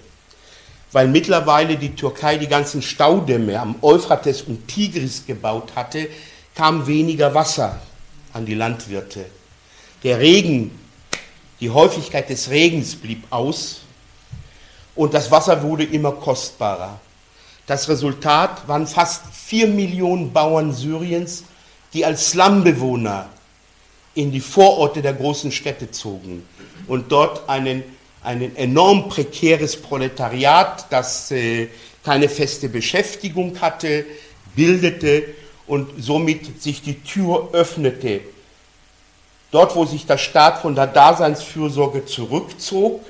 [0.93, 6.09] weil mittlerweile die Türkei die ganzen Staudämme am Euphrates und Tigris gebaut hatte,
[6.55, 7.81] kam weniger Wasser
[8.33, 9.25] an die Landwirte.
[10.03, 10.79] Der Regen,
[11.61, 13.81] die Häufigkeit des Regens blieb aus
[14.95, 17.01] und das Wasser wurde immer kostbarer.
[17.67, 21.45] Das Resultat waren fast vier Millionen Bauern Syriens,
[21.95, 23.29] die als Slumbewohner
[24.15, 26.47] in die Vororte der großen Städte zogen
[26.87, 27.83] und dort einen
[28.23, 31.69] ein enorm prekäres Proletariat, das äh,
[32.05, 34.05] keine feste Beschäftigung hatte,
[34.55, 35.25] bildete
[35.67, 38.21] und somit sich die Tür öffnete.
[39.51, 43.05] Dort, wo sich der Staat von der Daseinsfürsorge zurückzog,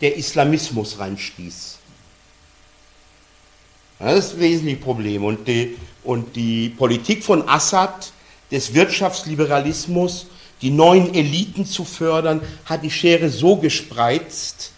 [0.00, 1.78] der Islamismus reinstieß.
[3.98, 5.24] Das ist das wesentliche Problem.
[5.24, 8.12] Und die, und die Politik von Assad,
[8.50, 10.26] des Wirtschaftsliberalismus,
[10.64, 14.72] die neuen Eliten zu fördern, hat die Schere so gespreizt,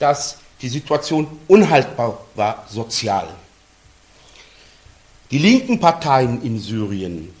[0.00, 3.28] dass die Situation unhaltbar war sozial.
[5.30, 7.32] Die linken Parteien in Syrien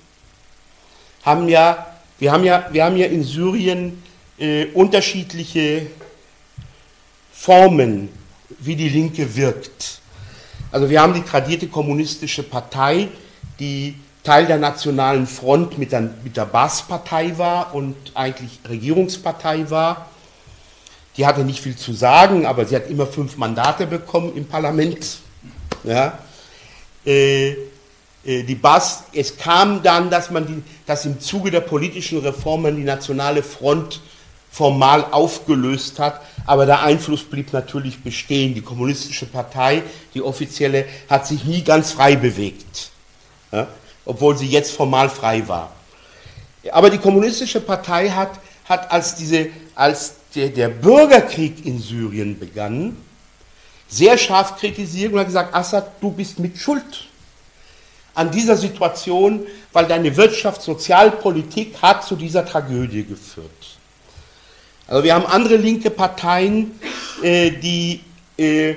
[1.24, 4.00] haben ja, wir haben ja, wir haben ja in Syrien
[4.38, 5.88] äh, unterschiedliche
[7.32, 8.08] Formen,
[8.60, 10.00] wie die Linke wirkt.
[10.70, 13.08] Also wir haben die tradierte kommunistische Partei,
[13.58, 20.08] die Teil der Nationalen Front mit der, mit der Baas-Partei war und eigentlich Regierungspartei war.
[21.16, 25.18] Die hatte nicht viel zu sagen, aber sie hat immer fünf Mandate bekommen im Parlament.
[25.84, 26.18] Ja.
[27.04, 27.56] Äh,
[28.24, 32.76] äh, die Baas, es kam dann, dass man die, dass im Zuge der politischen Reformen
[32.76, 34.00] die Nationale Front
[34.50, 38.54] formal aufgelöst hat, aber der Einfluss blieb natürlich bestehen.
[38.54, 42.90] Die kommunistische Partei, die offizielle, hat sich nie ganz frei bewegt,
[43.52, 43.68] ja,
[44.10, 45.70] obwohl sie jetzt formal frei war.
[46.72, 48.32] Aber die kommunistische Partei hat,
[48.64, 52.96] hat als, diese, als der, der Bürgerkrieg in Syrien begann,
[53.88, 57.06] sehr scharf kritisiert und hat gesagt, Assad, du bist mit Schuld
[58.14, 63.78] an dieser Situation, weil deine Wirtschafts-, Sozialpolitik hat zu dieser Tragödie geführt.
[64.88, 66.72] Also wir haben andere linke Parteien,
[67.22, 68.00] äh, die
[68.36, 68.74] äh,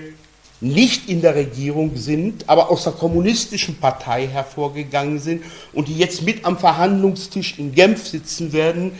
[0.64, 6.22] nicht in der Regierung sind, aber aus der kommunistischen Partei hervorgegangen sind und die jetzt
[6.22, 8.94] mit am Verhandlungstisch in Genf sitzen werden.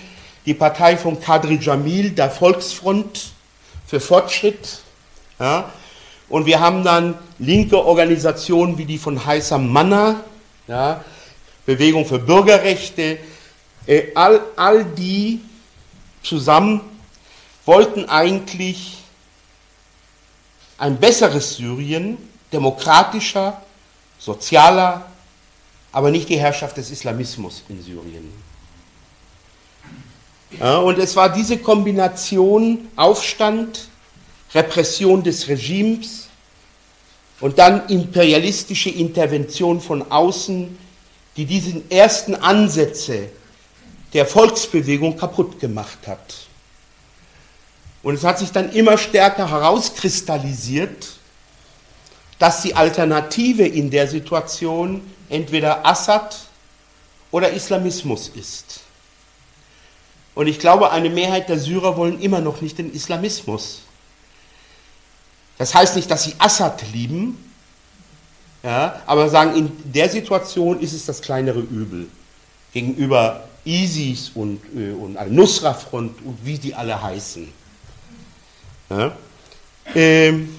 [0.46, 3.32] Die Partei von Kadri Jamil, der Volksfront
[3.88, 4.80] für Fortschritt.
[5.40, 5.72] Ja.
[6.28, 10.22] Und wir haben dann linke Organisationen wie die von Haysam Manna,
[10.68, 11.04] ja,
[11.66, 13.20] Bewegung für Bürgerrechte,
[13.88, 15.40] äh, all, all die
[16.24, 16.82] zusammen
[17.66, 19.03] wollten eigentlich
[20.78, 22.18] ein besseres Syrien,
[22.52, 23.62] demokratischer,
[24.20, 25.06] sozialer,
[25.92, 28.32] aber nicht die Herrschaft des Islamismus in Syrien.
[30.60, 33.88] Ja, und es war diese Kombination Aufstand,
[34.54, 36.28] Repression des Regimes,
[37.40, 40.78] und dann imperialistische Intervention von außen,
[41.36, 43.30] die diesen ersten Ansätze
[44.14, 46.36] der Volksbewegung kaputt gemacht hat.
[48.04, 51.18] Und es hat sich dann immer stärker herauskristallisiert,
[52.38, 56.38] dass die Alternative in der Situation entweder Assad
[57.32, 58.82] oder Islamismus ist.
[60.36, 63.84] Und ich glaube, eine Mehrheit der Syrer wollen immer noch nicht den Islamismus.
[65.58, 67.38] Das heißt nicht, dass sie Assad lieben,
[68.64, 72.08] ja, aber sagen, in der Situation ist es das kleinere Übel
[72.74, 77.63] gegenüber ISIS und, äh, und Al-Nusra-Front und wie die alle heißen.
[78.98, 79.18] Ja.
[79.96, 80.56] Ähm,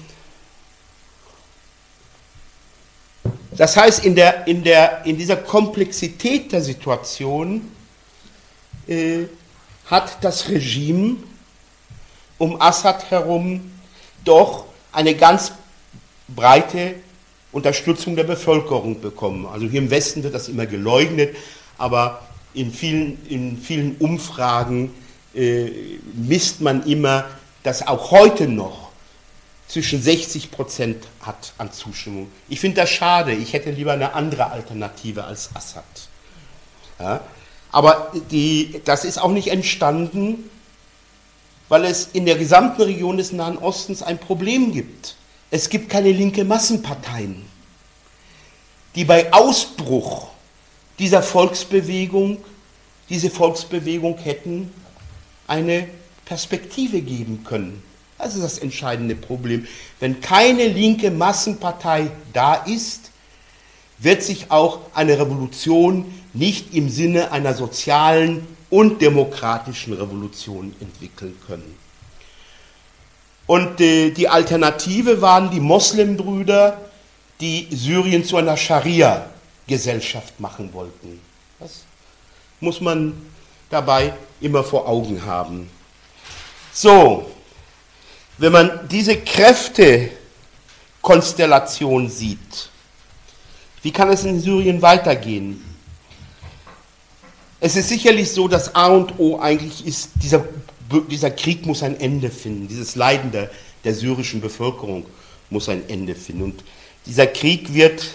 [3.55, 7.71] das heißt, in, der, in, der, in dieser Komplexität der Situation
[8.87, 9.23] äh,
[9.85, 11.15] hat das Regime
[12.37, 13.71] um Assad herum
[14.25, 15.53] doch eine ganz
[16.27, 16.95] breite
[17.53, 19.45] Unterstützung der Bevölkerung bekommen.
[19.45, 21.37] Also hier im Westen wird das immer geleugnet,
[21.77, 24.93] aber in vielen, in vielen Umfragen
[25.33, 25.69] äh,
[26.13, 27.25] misst man immer,
[27.65, 28.89] dass auch heute noch
[29.67, 32.31] zwischen 60 Prozent hat an Zustimmung.
[32.47, 33.33] Ich finde das schade.
[33.33, 35.83] Ich hätte lieber eine andere Alternative als Assad.
[36.99, 37.21] Ja?
[37.71, 40.49] Aber die, das ist auch nicht entstanden,
[41.67, 45.15] weil es in der gesamten Region des Nahen Ostens ein Problem gibt.
[45.49, 47.43] Es gibt keine linke Massenparteien,
[48.93, 50.27] die bei Ausbruch
[50.99, 52.37] dieser Volksbewegung,
[53.09, 54.71] diese Volksbewegung hätten
[55.47, 55.87] eine
[56.25, 57.83] Perspektive geben können.
[58.17, 59.67] Das ist das entscheidende Problem.
[59.99, 63.11] Wenn keine linke Massenpartei da ist,
[63.97, 71.77] wird sich auch eine Revolution nicht im Sinne einer sozialen und demokratischen Revolution entwickeln können.
[73.47, 76.81] Und äh, die Alternative waren die Moslembrüder,
[77.39, 81.21] die Syrien zu einer Scharia-Gesellschaft machen wollten.
[81.59, 81.83] Das
[82.59, 83.13] muss man
[83.69, 85.69] dabei immer vor Augen haben.
[86.77, 87.31] So,
[88.37, 92.69] wenn man diese Kräftekonstellation sieht,
[93.81, 95.63] wie kann es in Syrien weitergehen?
[97.61, 100.43] Es ist sicherlich so, dass A und O eigentlich ist, dieser,
[101.09, 103.49] dieser Krieg muss ein Ende finden, dieses Leiden der,
[103.85, 105.05] der syrischen Bevölkerung
[105.49, 106.43] muss ein Ende finden.
[106.43, 106.61] Und
[107.05, 108.05] dieser Krieg wird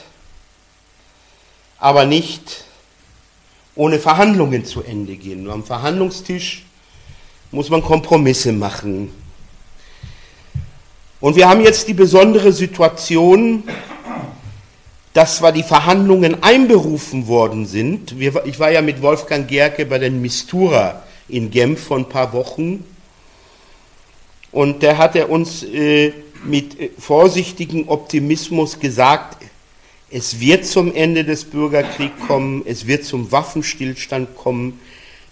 [1.79, 2.67] aber nicht
[3.75, 5.45] ohne Verhandlungen zu Ende gehen.
[5.45, 6.67] Nur am Verhandlungstisch
[7.51, 9.13] muss man Kompromisse machen.
[11.21, 13.65] Und wir haben jetzt die besondere Situation,
[15.13, 20.23] dass zwar die Verhandlungen einberufen worden sind, ich war ja mit Wolfgang Gerke bei den
[20.23, 22.85] Mistura in Genf vor ein paar Wochen
[24.53, 26.13] und der hat er uns äh,
[26.45, 29.45] mit äh, vorsichtigem Optimismus gesagt,
[30.11, 34.81] es wird zum Ende des Bürgerkriegs kommen, es wird zum Waffenstillstand kommen.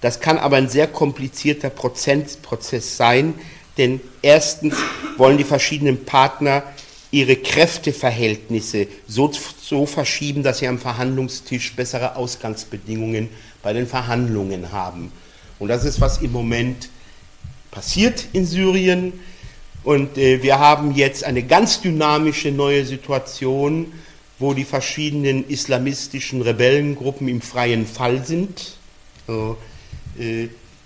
[0.01, 3.35] Das kann aber ein sehr komplizierter Prozess sein,
[3.77, 4.77] denn erstens
[5.17, 6.63] wollen die verschiedenen Partner
[7.11, 13.29] ihre Kräfteverhältnisse so, so verschieben, dass sie am Verhandlungstisch bessere Ausgangsbedingungen
[13.63, 15.11] bei den Verhandlungen haben.
[15.59, 16.91] Und das ist, was im Moment
[17.71, 19.13] passiert in Syrien.
[19.85, 23.93] Und äh, wir haben jetzt eine ganz dynamische neue Situation,
[24.39, 28.77] wo die verschiedenen islamistischen Rebellengruppen im freien Fall sind.
[29.27, 29.57] Also,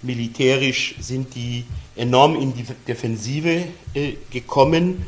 [0.03, 1.64] militärisch sind die
[1.97, 3.64] enorm in die Defensive
[3.95, 5.07] äh, gekommen.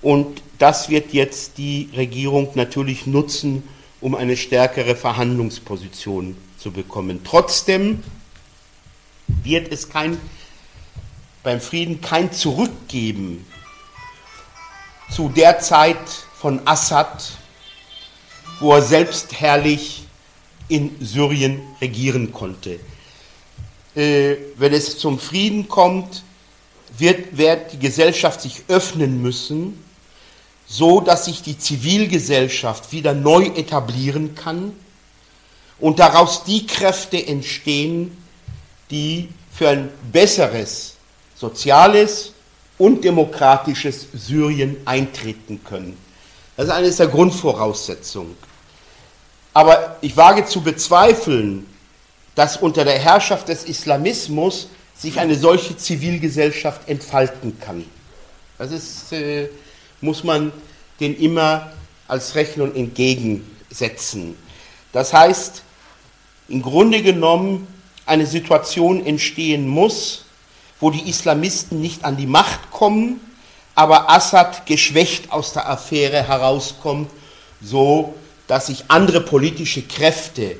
[0.00, 3.62] Und das wird jetzt die Regierung natürlich nutzen,
[4.00, 7.20] um eine stärkere Verhandlungsposition zu bekommen.
[7.24, 8.02] Trotzdem
[9.42, 10.18] wird es kein,
[11.42, 13.44] beim Frieden kein Zurückgeben
[15.10, 15.96] zu der Zeit
[16.34, 17.38] von Assad,
[18.60, 20.04] wo er selbst herrlich
[20.68, 22.78] in Syrien regieren konnte.
[23.98, 26.22] Äh, wenn es zum Frieden kommt,
[26.96, 29.82] wird, wird die Gesellschaft sich öffnen müssen,
[30.68, 34.72] so dass sich die Zivilgesellschaft wieder neu etablieren kann
[35.80, 38.16] und daraus die Kräfte entstehen,
[38.92, 40.94] die für ein besseres
[41.34, 42.34] soziales
[42.78, 45.96] und demokratisches Syrien eintreten können.
[46.56, 48.36] Das ist eines der Grundvoraussetzungen.
[49.54, 51.66] Aber ich wage zu bezweifeln,
[52.38, 57.84] dass unter der Herrschaft des Islamismus sich eine solche Zivilgesellschaft entfalten kann.
[58.58, 59.48] Das ist, äh,
[60.00, 60.52] muss man
[61.00, 61.72] den immer
[62.06, 64.36] als Rechnung entgegensetzen.
[64.92, 65.62] Das heißt,
[66.48, 67.66] im Grunde genommen
[68.06, 70.24] eine Situation entstehen muss,
[70.78, 73.18] wo die Islamisten nicht an die Macht kommen,
[73.74, 77.10] aber Assad geschwächt aus der Affäre herauskommt,
[77.60, 78.14] so
[78.46, 80.54] dass sich andere politische Kräfte,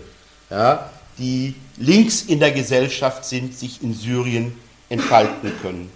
[0.50, 4.54] ja, die links in der Gesellschaft sind, sich in Syrien
[4.88, 5.90] entfalten können.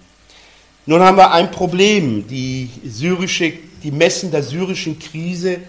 [0.85, 2.27] Nun haben wir ein Problem.
[2.27, 5.59] Die, syrische, die Messen der syrischen Krise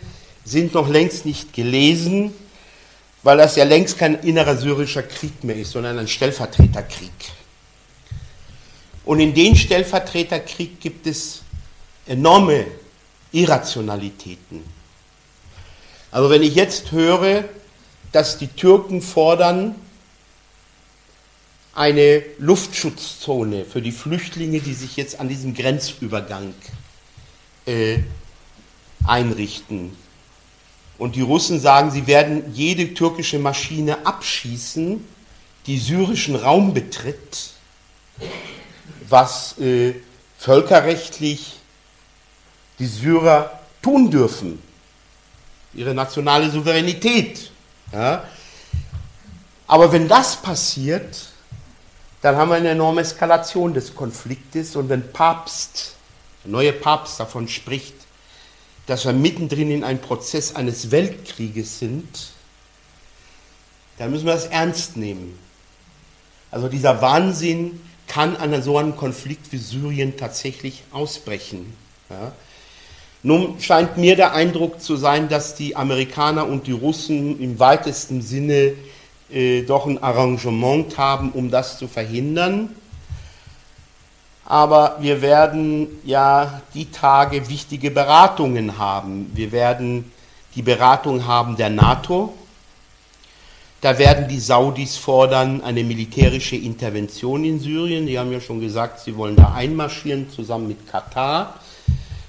[0.45, 2.33] sind noch längst nicht gelesen,
[3.23, 7.11] weil das ja längst kein innerer syrischer Krieg mehr ist, sondern ein Stellvertreterkrieg.
[9.05, 11.43] Und in den Stellvertreterkrieg gibt es
[12.07, 12.67] enorme
[13.33, 14.63] Irrationalitäten.
[16.11, 17.45] Aber wenn ich jetzt höre,
[18.13, 19.75] dass die Türken fordern,
[21.75, 26.55] eine Luftschutzzone für die Flüchtlinge, die sich jetzt an diesem Grenzübergang
[27.67, 27.99] äh,
[29.05, 29.97] einrichten.
[30.99, 35.05] Und die Russen sagen, sie werden jede türkische Maschine abschießen,
[35.67, 37.51] die syrischen Raum betritt,
[39.09, 39.95] was äh,
[40.39, 41.55] völkerrechtlich
[42.79, 44.63] die Syrer tun dürfen.
[45.73, 47.51] Ihre nationale Souveränität.
[47.93, 48.29] Ja.
[49.67, 51.34] Aber wenn das passiert,
[52.25, 54.77] dann haben wir eine enorme Eskalation des Konfliktes.
[54.77, 55.97] Und wenn Papst,
[56.43, 57.93] der neue Papst davon spricht,
[58.87, 62.31] dass wir mittendrin in einem Prozess eines Weltkrieges sind,
[63.99, 65.39] dann müssen wir das ernst nehmen.
[66.51, 71.75] Also dieser Wahnsinn kann an so einem Konflikt wie Syrien tatsächlich ausbrechen.
[72.09, 72.33] Ja.
[73.23, 78.23] Nun scheint mir der Eindruck zu sein, dass die Amerikaner und die Russen im weitesten
[78.23, 78.73] Sinne
[79.31, 82.71] äh, doch ein Arrangement haben, um das zu verhindern.
[84.45, 89.31] Aber wir werden ja die Tage wichtige Beratungen haben.
[89.35, 90.13] Wir werden
[90.55, 92.35] die Beratung haben der NATO.
[93.81, 98.07] Da werden die Saudis fordern eine militärische Intervention in Syrien.
[98.07, 101.59] Die haben ja schon gesagt, sie wollen da einmarschieren zusammen mit Katar.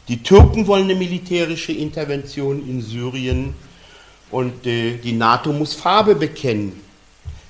[0.07, 3.53] Die Türken wollen eine militärische Intervention in Syrien
[4.31, 6.84] und äh, die NATO muss Farbe bekennen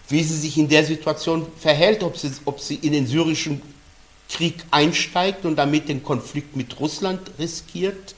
[0.09, 3.61] wie sie sich in der Situation verhält, ob sie, ob sie in den syrischen
[4.29, 8.15] Krieg einsteigt und damit den Konflikt mit Russland riskiert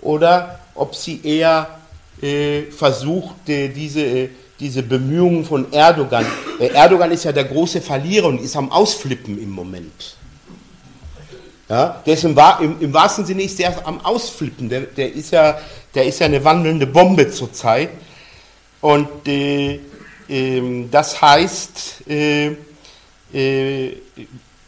[0.00, 1.80] oder ob sie eher
[2.22, 4.28] äh, versucht, äh, diese, äh,
[4.58, 6.26] diese Bemühungen von Erdogan,
[6.58, 10.16] Erdogan ist ja der große Verlierer und ist am Ausflippen im Moment.
[11.68, 15.32] Ja, der ist im, im, im wahrsten Sinne ist der am Ausflippen, der, der, ist
[15.32, 15.58] ja,
[15.94, 17.90] der ist ja eine wandelnde Bombe zurzeit.
[18.80, 19.80] Und äh,
[20.90, 22.56] das heißt, äh,
[23.32, 23.96] äh,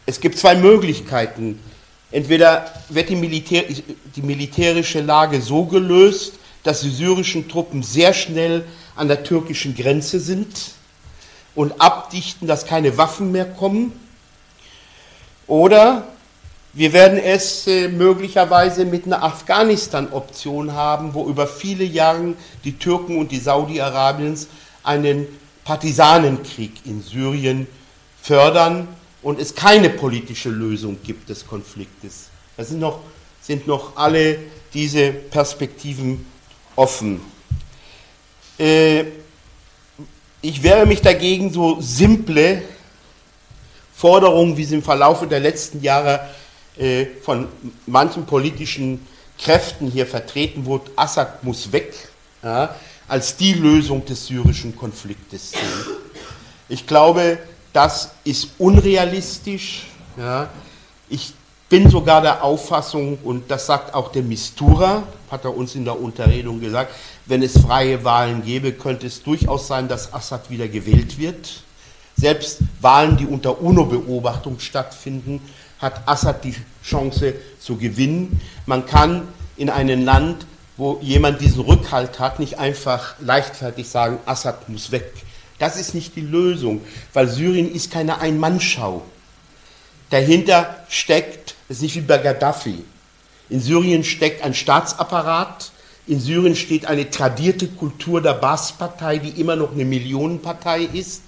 [0.05, 1.59] es gibt zwei Möglichkeiten.
[2.11, 3.65] Entweder wird die, Militär,
[4.15, 6.33] die militärische Lage so gelöst,
[6.63, 10.71] dass die syrischen Truppen sehr schnell an der türkischen Grenze sind
[11.55, 13.93] und abdichten, dass keine Waffen mehr kommen.
[15.47, 16.07] Oder
[16.73, 23.17] Wir werden es äh, möglicherweise mit einer Afghanistan-Option haben, wo über viele Jahre die Türken
[23.17, 24.47] und die Saudi-Arabiens
[24.81, 25.27] einen
[25.63, 27.67] Partisanenkrieg in Syrien
[28.21, 28.87] fördern
[29.21, 32.29] und es keine politische Lösung gibt des Konfliktes.
[32.57, 32.99] Da sind noch,
[33.41, 34.39] sind noch alle
[34.73, 36.25] diese Perspektiven
[36.75, 37.21] offen.
[38.57, 39.05] Äh,
[40.41, 42.63] ich wehre mich dagegen, so simple
[43.93, 46.27] Forderungen, wie sie im Verlauf der letzten Jahre
[46.77, 47.47] äh, von
[47.85, 49.05] manchen politischen
[49.37, 51.93] Kräften hier vertreten wurde, Assad muss weg,
[52.43, 52.75] ja,
[53.11, 55.59] als die Lösung des syrischen Konfliktes sehen.
[56.69, 57.39] Ich glaube,
[57.73, 59.87] das ist unrealistisch.
[60.15, 60.47] Ja.
[61.09, 61.33] Ich
[61.67, 65.99] bin sogar der Auffassung, und das sagt auch der Mistura, hat er uns in der
[65.99, 66.95] Unterredung gesagt,
[67.25, 71.63] wenn es freie Wahlen gäbe, könnte es durchaus sein, dass Assad wieder gewählt wird.
[72.15, 75.41] Selbst Wahlen, die unter UNO-Beobachtung stattfinden,
[75.79, 78.39] hat Assad die Chance zu gewinnen.
[78.65, 80.45] Man kann in einem Land,
[80.77, 85.11] wo jemand diesen Rückhalt hat, nicht einfach leichtfertig sagen, Assad muss weg.
[85.59, 86.81] Das ist nicht die Lösung,
[87.13, 89.03] weil Syrien ist keine Ein-Mann-Schau.
[90.09, 92.83] Dahinter steckt, das ist nicht wie bei Gaddafi.
[93.49, 95.71] In Syrien steckt ein Staatsapparat,
[96.07, 101.21] in Syrien steht eine tradierte Kultur der Baas-Partei, die immer noch eine Millionenpartei ist,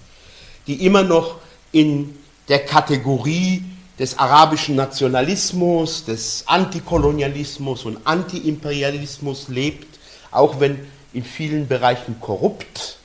[0.68, 1.39] die immer noch
[1.72, 2.18] in
[2.50, 3.64] der Kategorie
[4.00, 10.00] des arabischen Nationalismus, des Antikolonialismus und Antiimperialismus lebt,
[10.32, 10.80] auch wenn
[11.14, 12.98] in vielen Bereichen korrupt,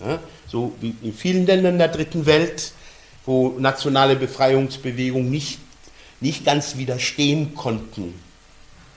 [0.00, 2.72] ja, so wie in vielen Ländern der dritten Welt,
[3.26, 5.58] wo nationale Befreiungsbewegungen nicht,
[6.20, 8.14] nicht ganz widerstehen konnten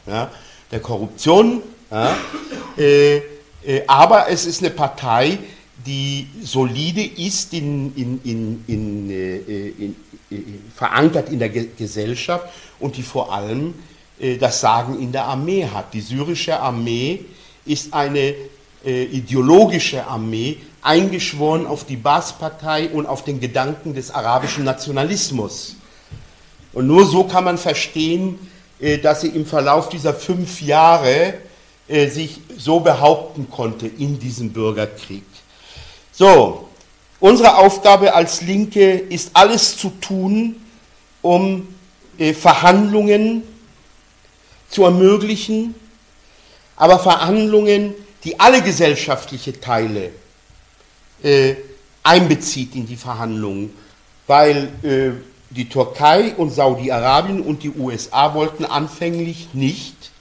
[0.06, 0.32] ja,
[0.72, 1.62] der Korruption.
[1.92, 2.16] Ja,
[2.78, 3.18] äh,
[3.66, 5.38] äh, aber es ist eine Partei,
[5.86, 9.96] die solide ist, in, in, in, in, äh, in
[10.76, 12.48] verankert in der Gesellschaft
[12.80, 13.74] und die vor allem
[14.20, 15.94] äh, das Sagen in der Armee hat.
[15.94, 17.26] Die syrische Armee
[17.66, 18.36] ist eine
[18.86, 25.76] äh, ideologische Armee, eingeschworen auf die Baas-Partei und auf den Gedanken des arabischen Nationalismus.
[26.74, 28.40] Und nur so kann man verstehen,
[28.80, 31.36] äh, dass sie im Verlauf dieser fünf Jahre
[31.86, 35.26] sich so behaupten konnte in diesem Bürgerkrieg.
[36.14, 36.70] So,
[37.24, 40.58] Unsere Aufgabe als Linke ist alles zu tun,
[41.22, 41.74] um
[42.18, 43.44] äh, Verhandlungen
[44.68, 45.74] zu ermöglichen,
[46.76, 47.94] aber Verhandlungen,
[48.26, 50.12] die alle gesellschaftlichen Teile
[51.24, 51.56] äh,
[52.04, 53.74] einbezieht in die Verhandlungen,
[54.28, 55.12] weil äh,
[55.50, 60.12] die Türkei und Saudi-Arabien und die USA wollten anfänglich nicht,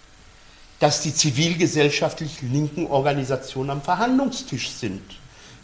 [0.78, 5.02] dass die zivilgesellschaftlich linken Organisationen am Verhandlungstisch sind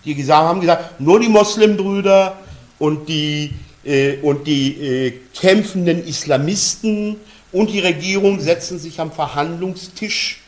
[0.08, 2.38] die gesagt, haben gesagt, nur die Moslembrüder
[2.78, 3.52] und die,
[3.84, 7.16] äh, und die äh, kämpfenden Islamisten
[7.52, 10.40] und die Regierung setzen sich am Verhandlungstisch.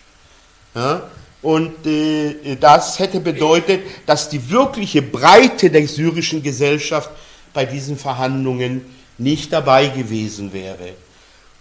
[0.75, 1.03] Ja,
[1.43, 7.11] und äh, das hätte bedeutet, dass die wirkliche Breite der syrischen Gesellschaft
[7.53, 8.83] bei diesen Verhandlungen
[9.19, 10.95] nicht dabei gewesen wäre.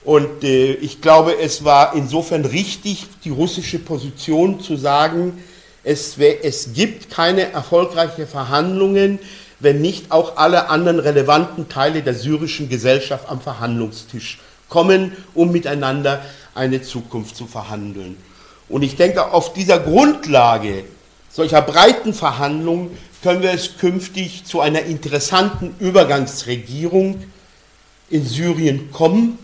[0.04, 5.38] Und äh, ich glaube, es war insofern richtig, die russische Position zu sagen,
[5.90, 9.18] es, es gibt keine erfolgreichen Verhandlungen,
[9.60, 16.24] wenn nicht auch alle anderen relevanten Teile der syrischen Gesellschaft am Verhandlungstisch kommen, um miteinander
[16.54, 18.18] eine Zukunft zu verhandeln.
[18.70, 20.86] Und ich denke, auf dieser Grundlage
[21.32, 27.24] solcher breiten Verhandlungen können wir es künftig zu einer interessanten Übergangsregierung
[28.12, 29.40] in Syrien kommen,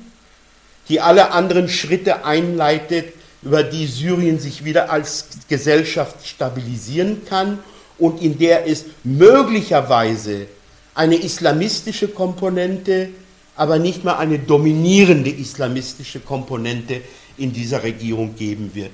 [0.90, 3.15] die alle anderen Schritte einleitet,
[3.46, 7.60] über die Syrien sich wieder als Gesellschaft stabilisieren kann
[8.00, 10.48] und in der es möglicherweise
[10.96, 13.10] eine islamistische Komponente,
[13.56, 17.02] aber nicht mal eine dominierende islamistische Komponente
[17.38, 18.92] in dieser Regierung geben wird.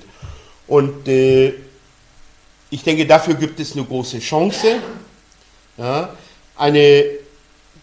[0.66, 1.54] Und äh,
[2.70, 4.80] ich denke, dafür gibt es eine große Chance.
[5.78, 6.14] Ja,
[6.56, 7.04] eine,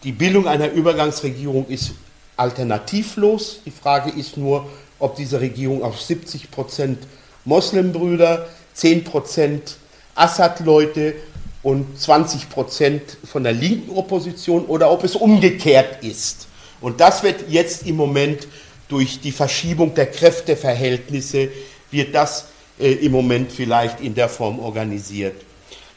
[0.04, 1.92] die Bildung einer Übergangsregierung ist
[2.36, 3.60] alternativlos.
[3.66, 4.68] Die Frage ist nur,
[5.00, 6.98] ob diese Regierung auf 70 Prozent
[7.44, 9.76] Moslembrüder, 10 Prozent
[10.14, 11.14] Assad-Leute
[11.62, 16.46] und 20 Prozent von der linken Opposition oder ob es umgekehrt ist.
[16.80, 18.46] Und das wird jetzt im Moment
[18.88, 21.48] durch die Verschiebung der Kräfteverhältnisse,
[21.90, 22.46] wird das
[22.78, 25.42] äh, im Moment vielleicht in der Form organisiert.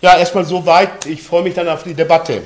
[0.01, 1.05] Ja, erstmal soweit.
[1.05, 2.41] Ich freue mich dann auf die Debatte.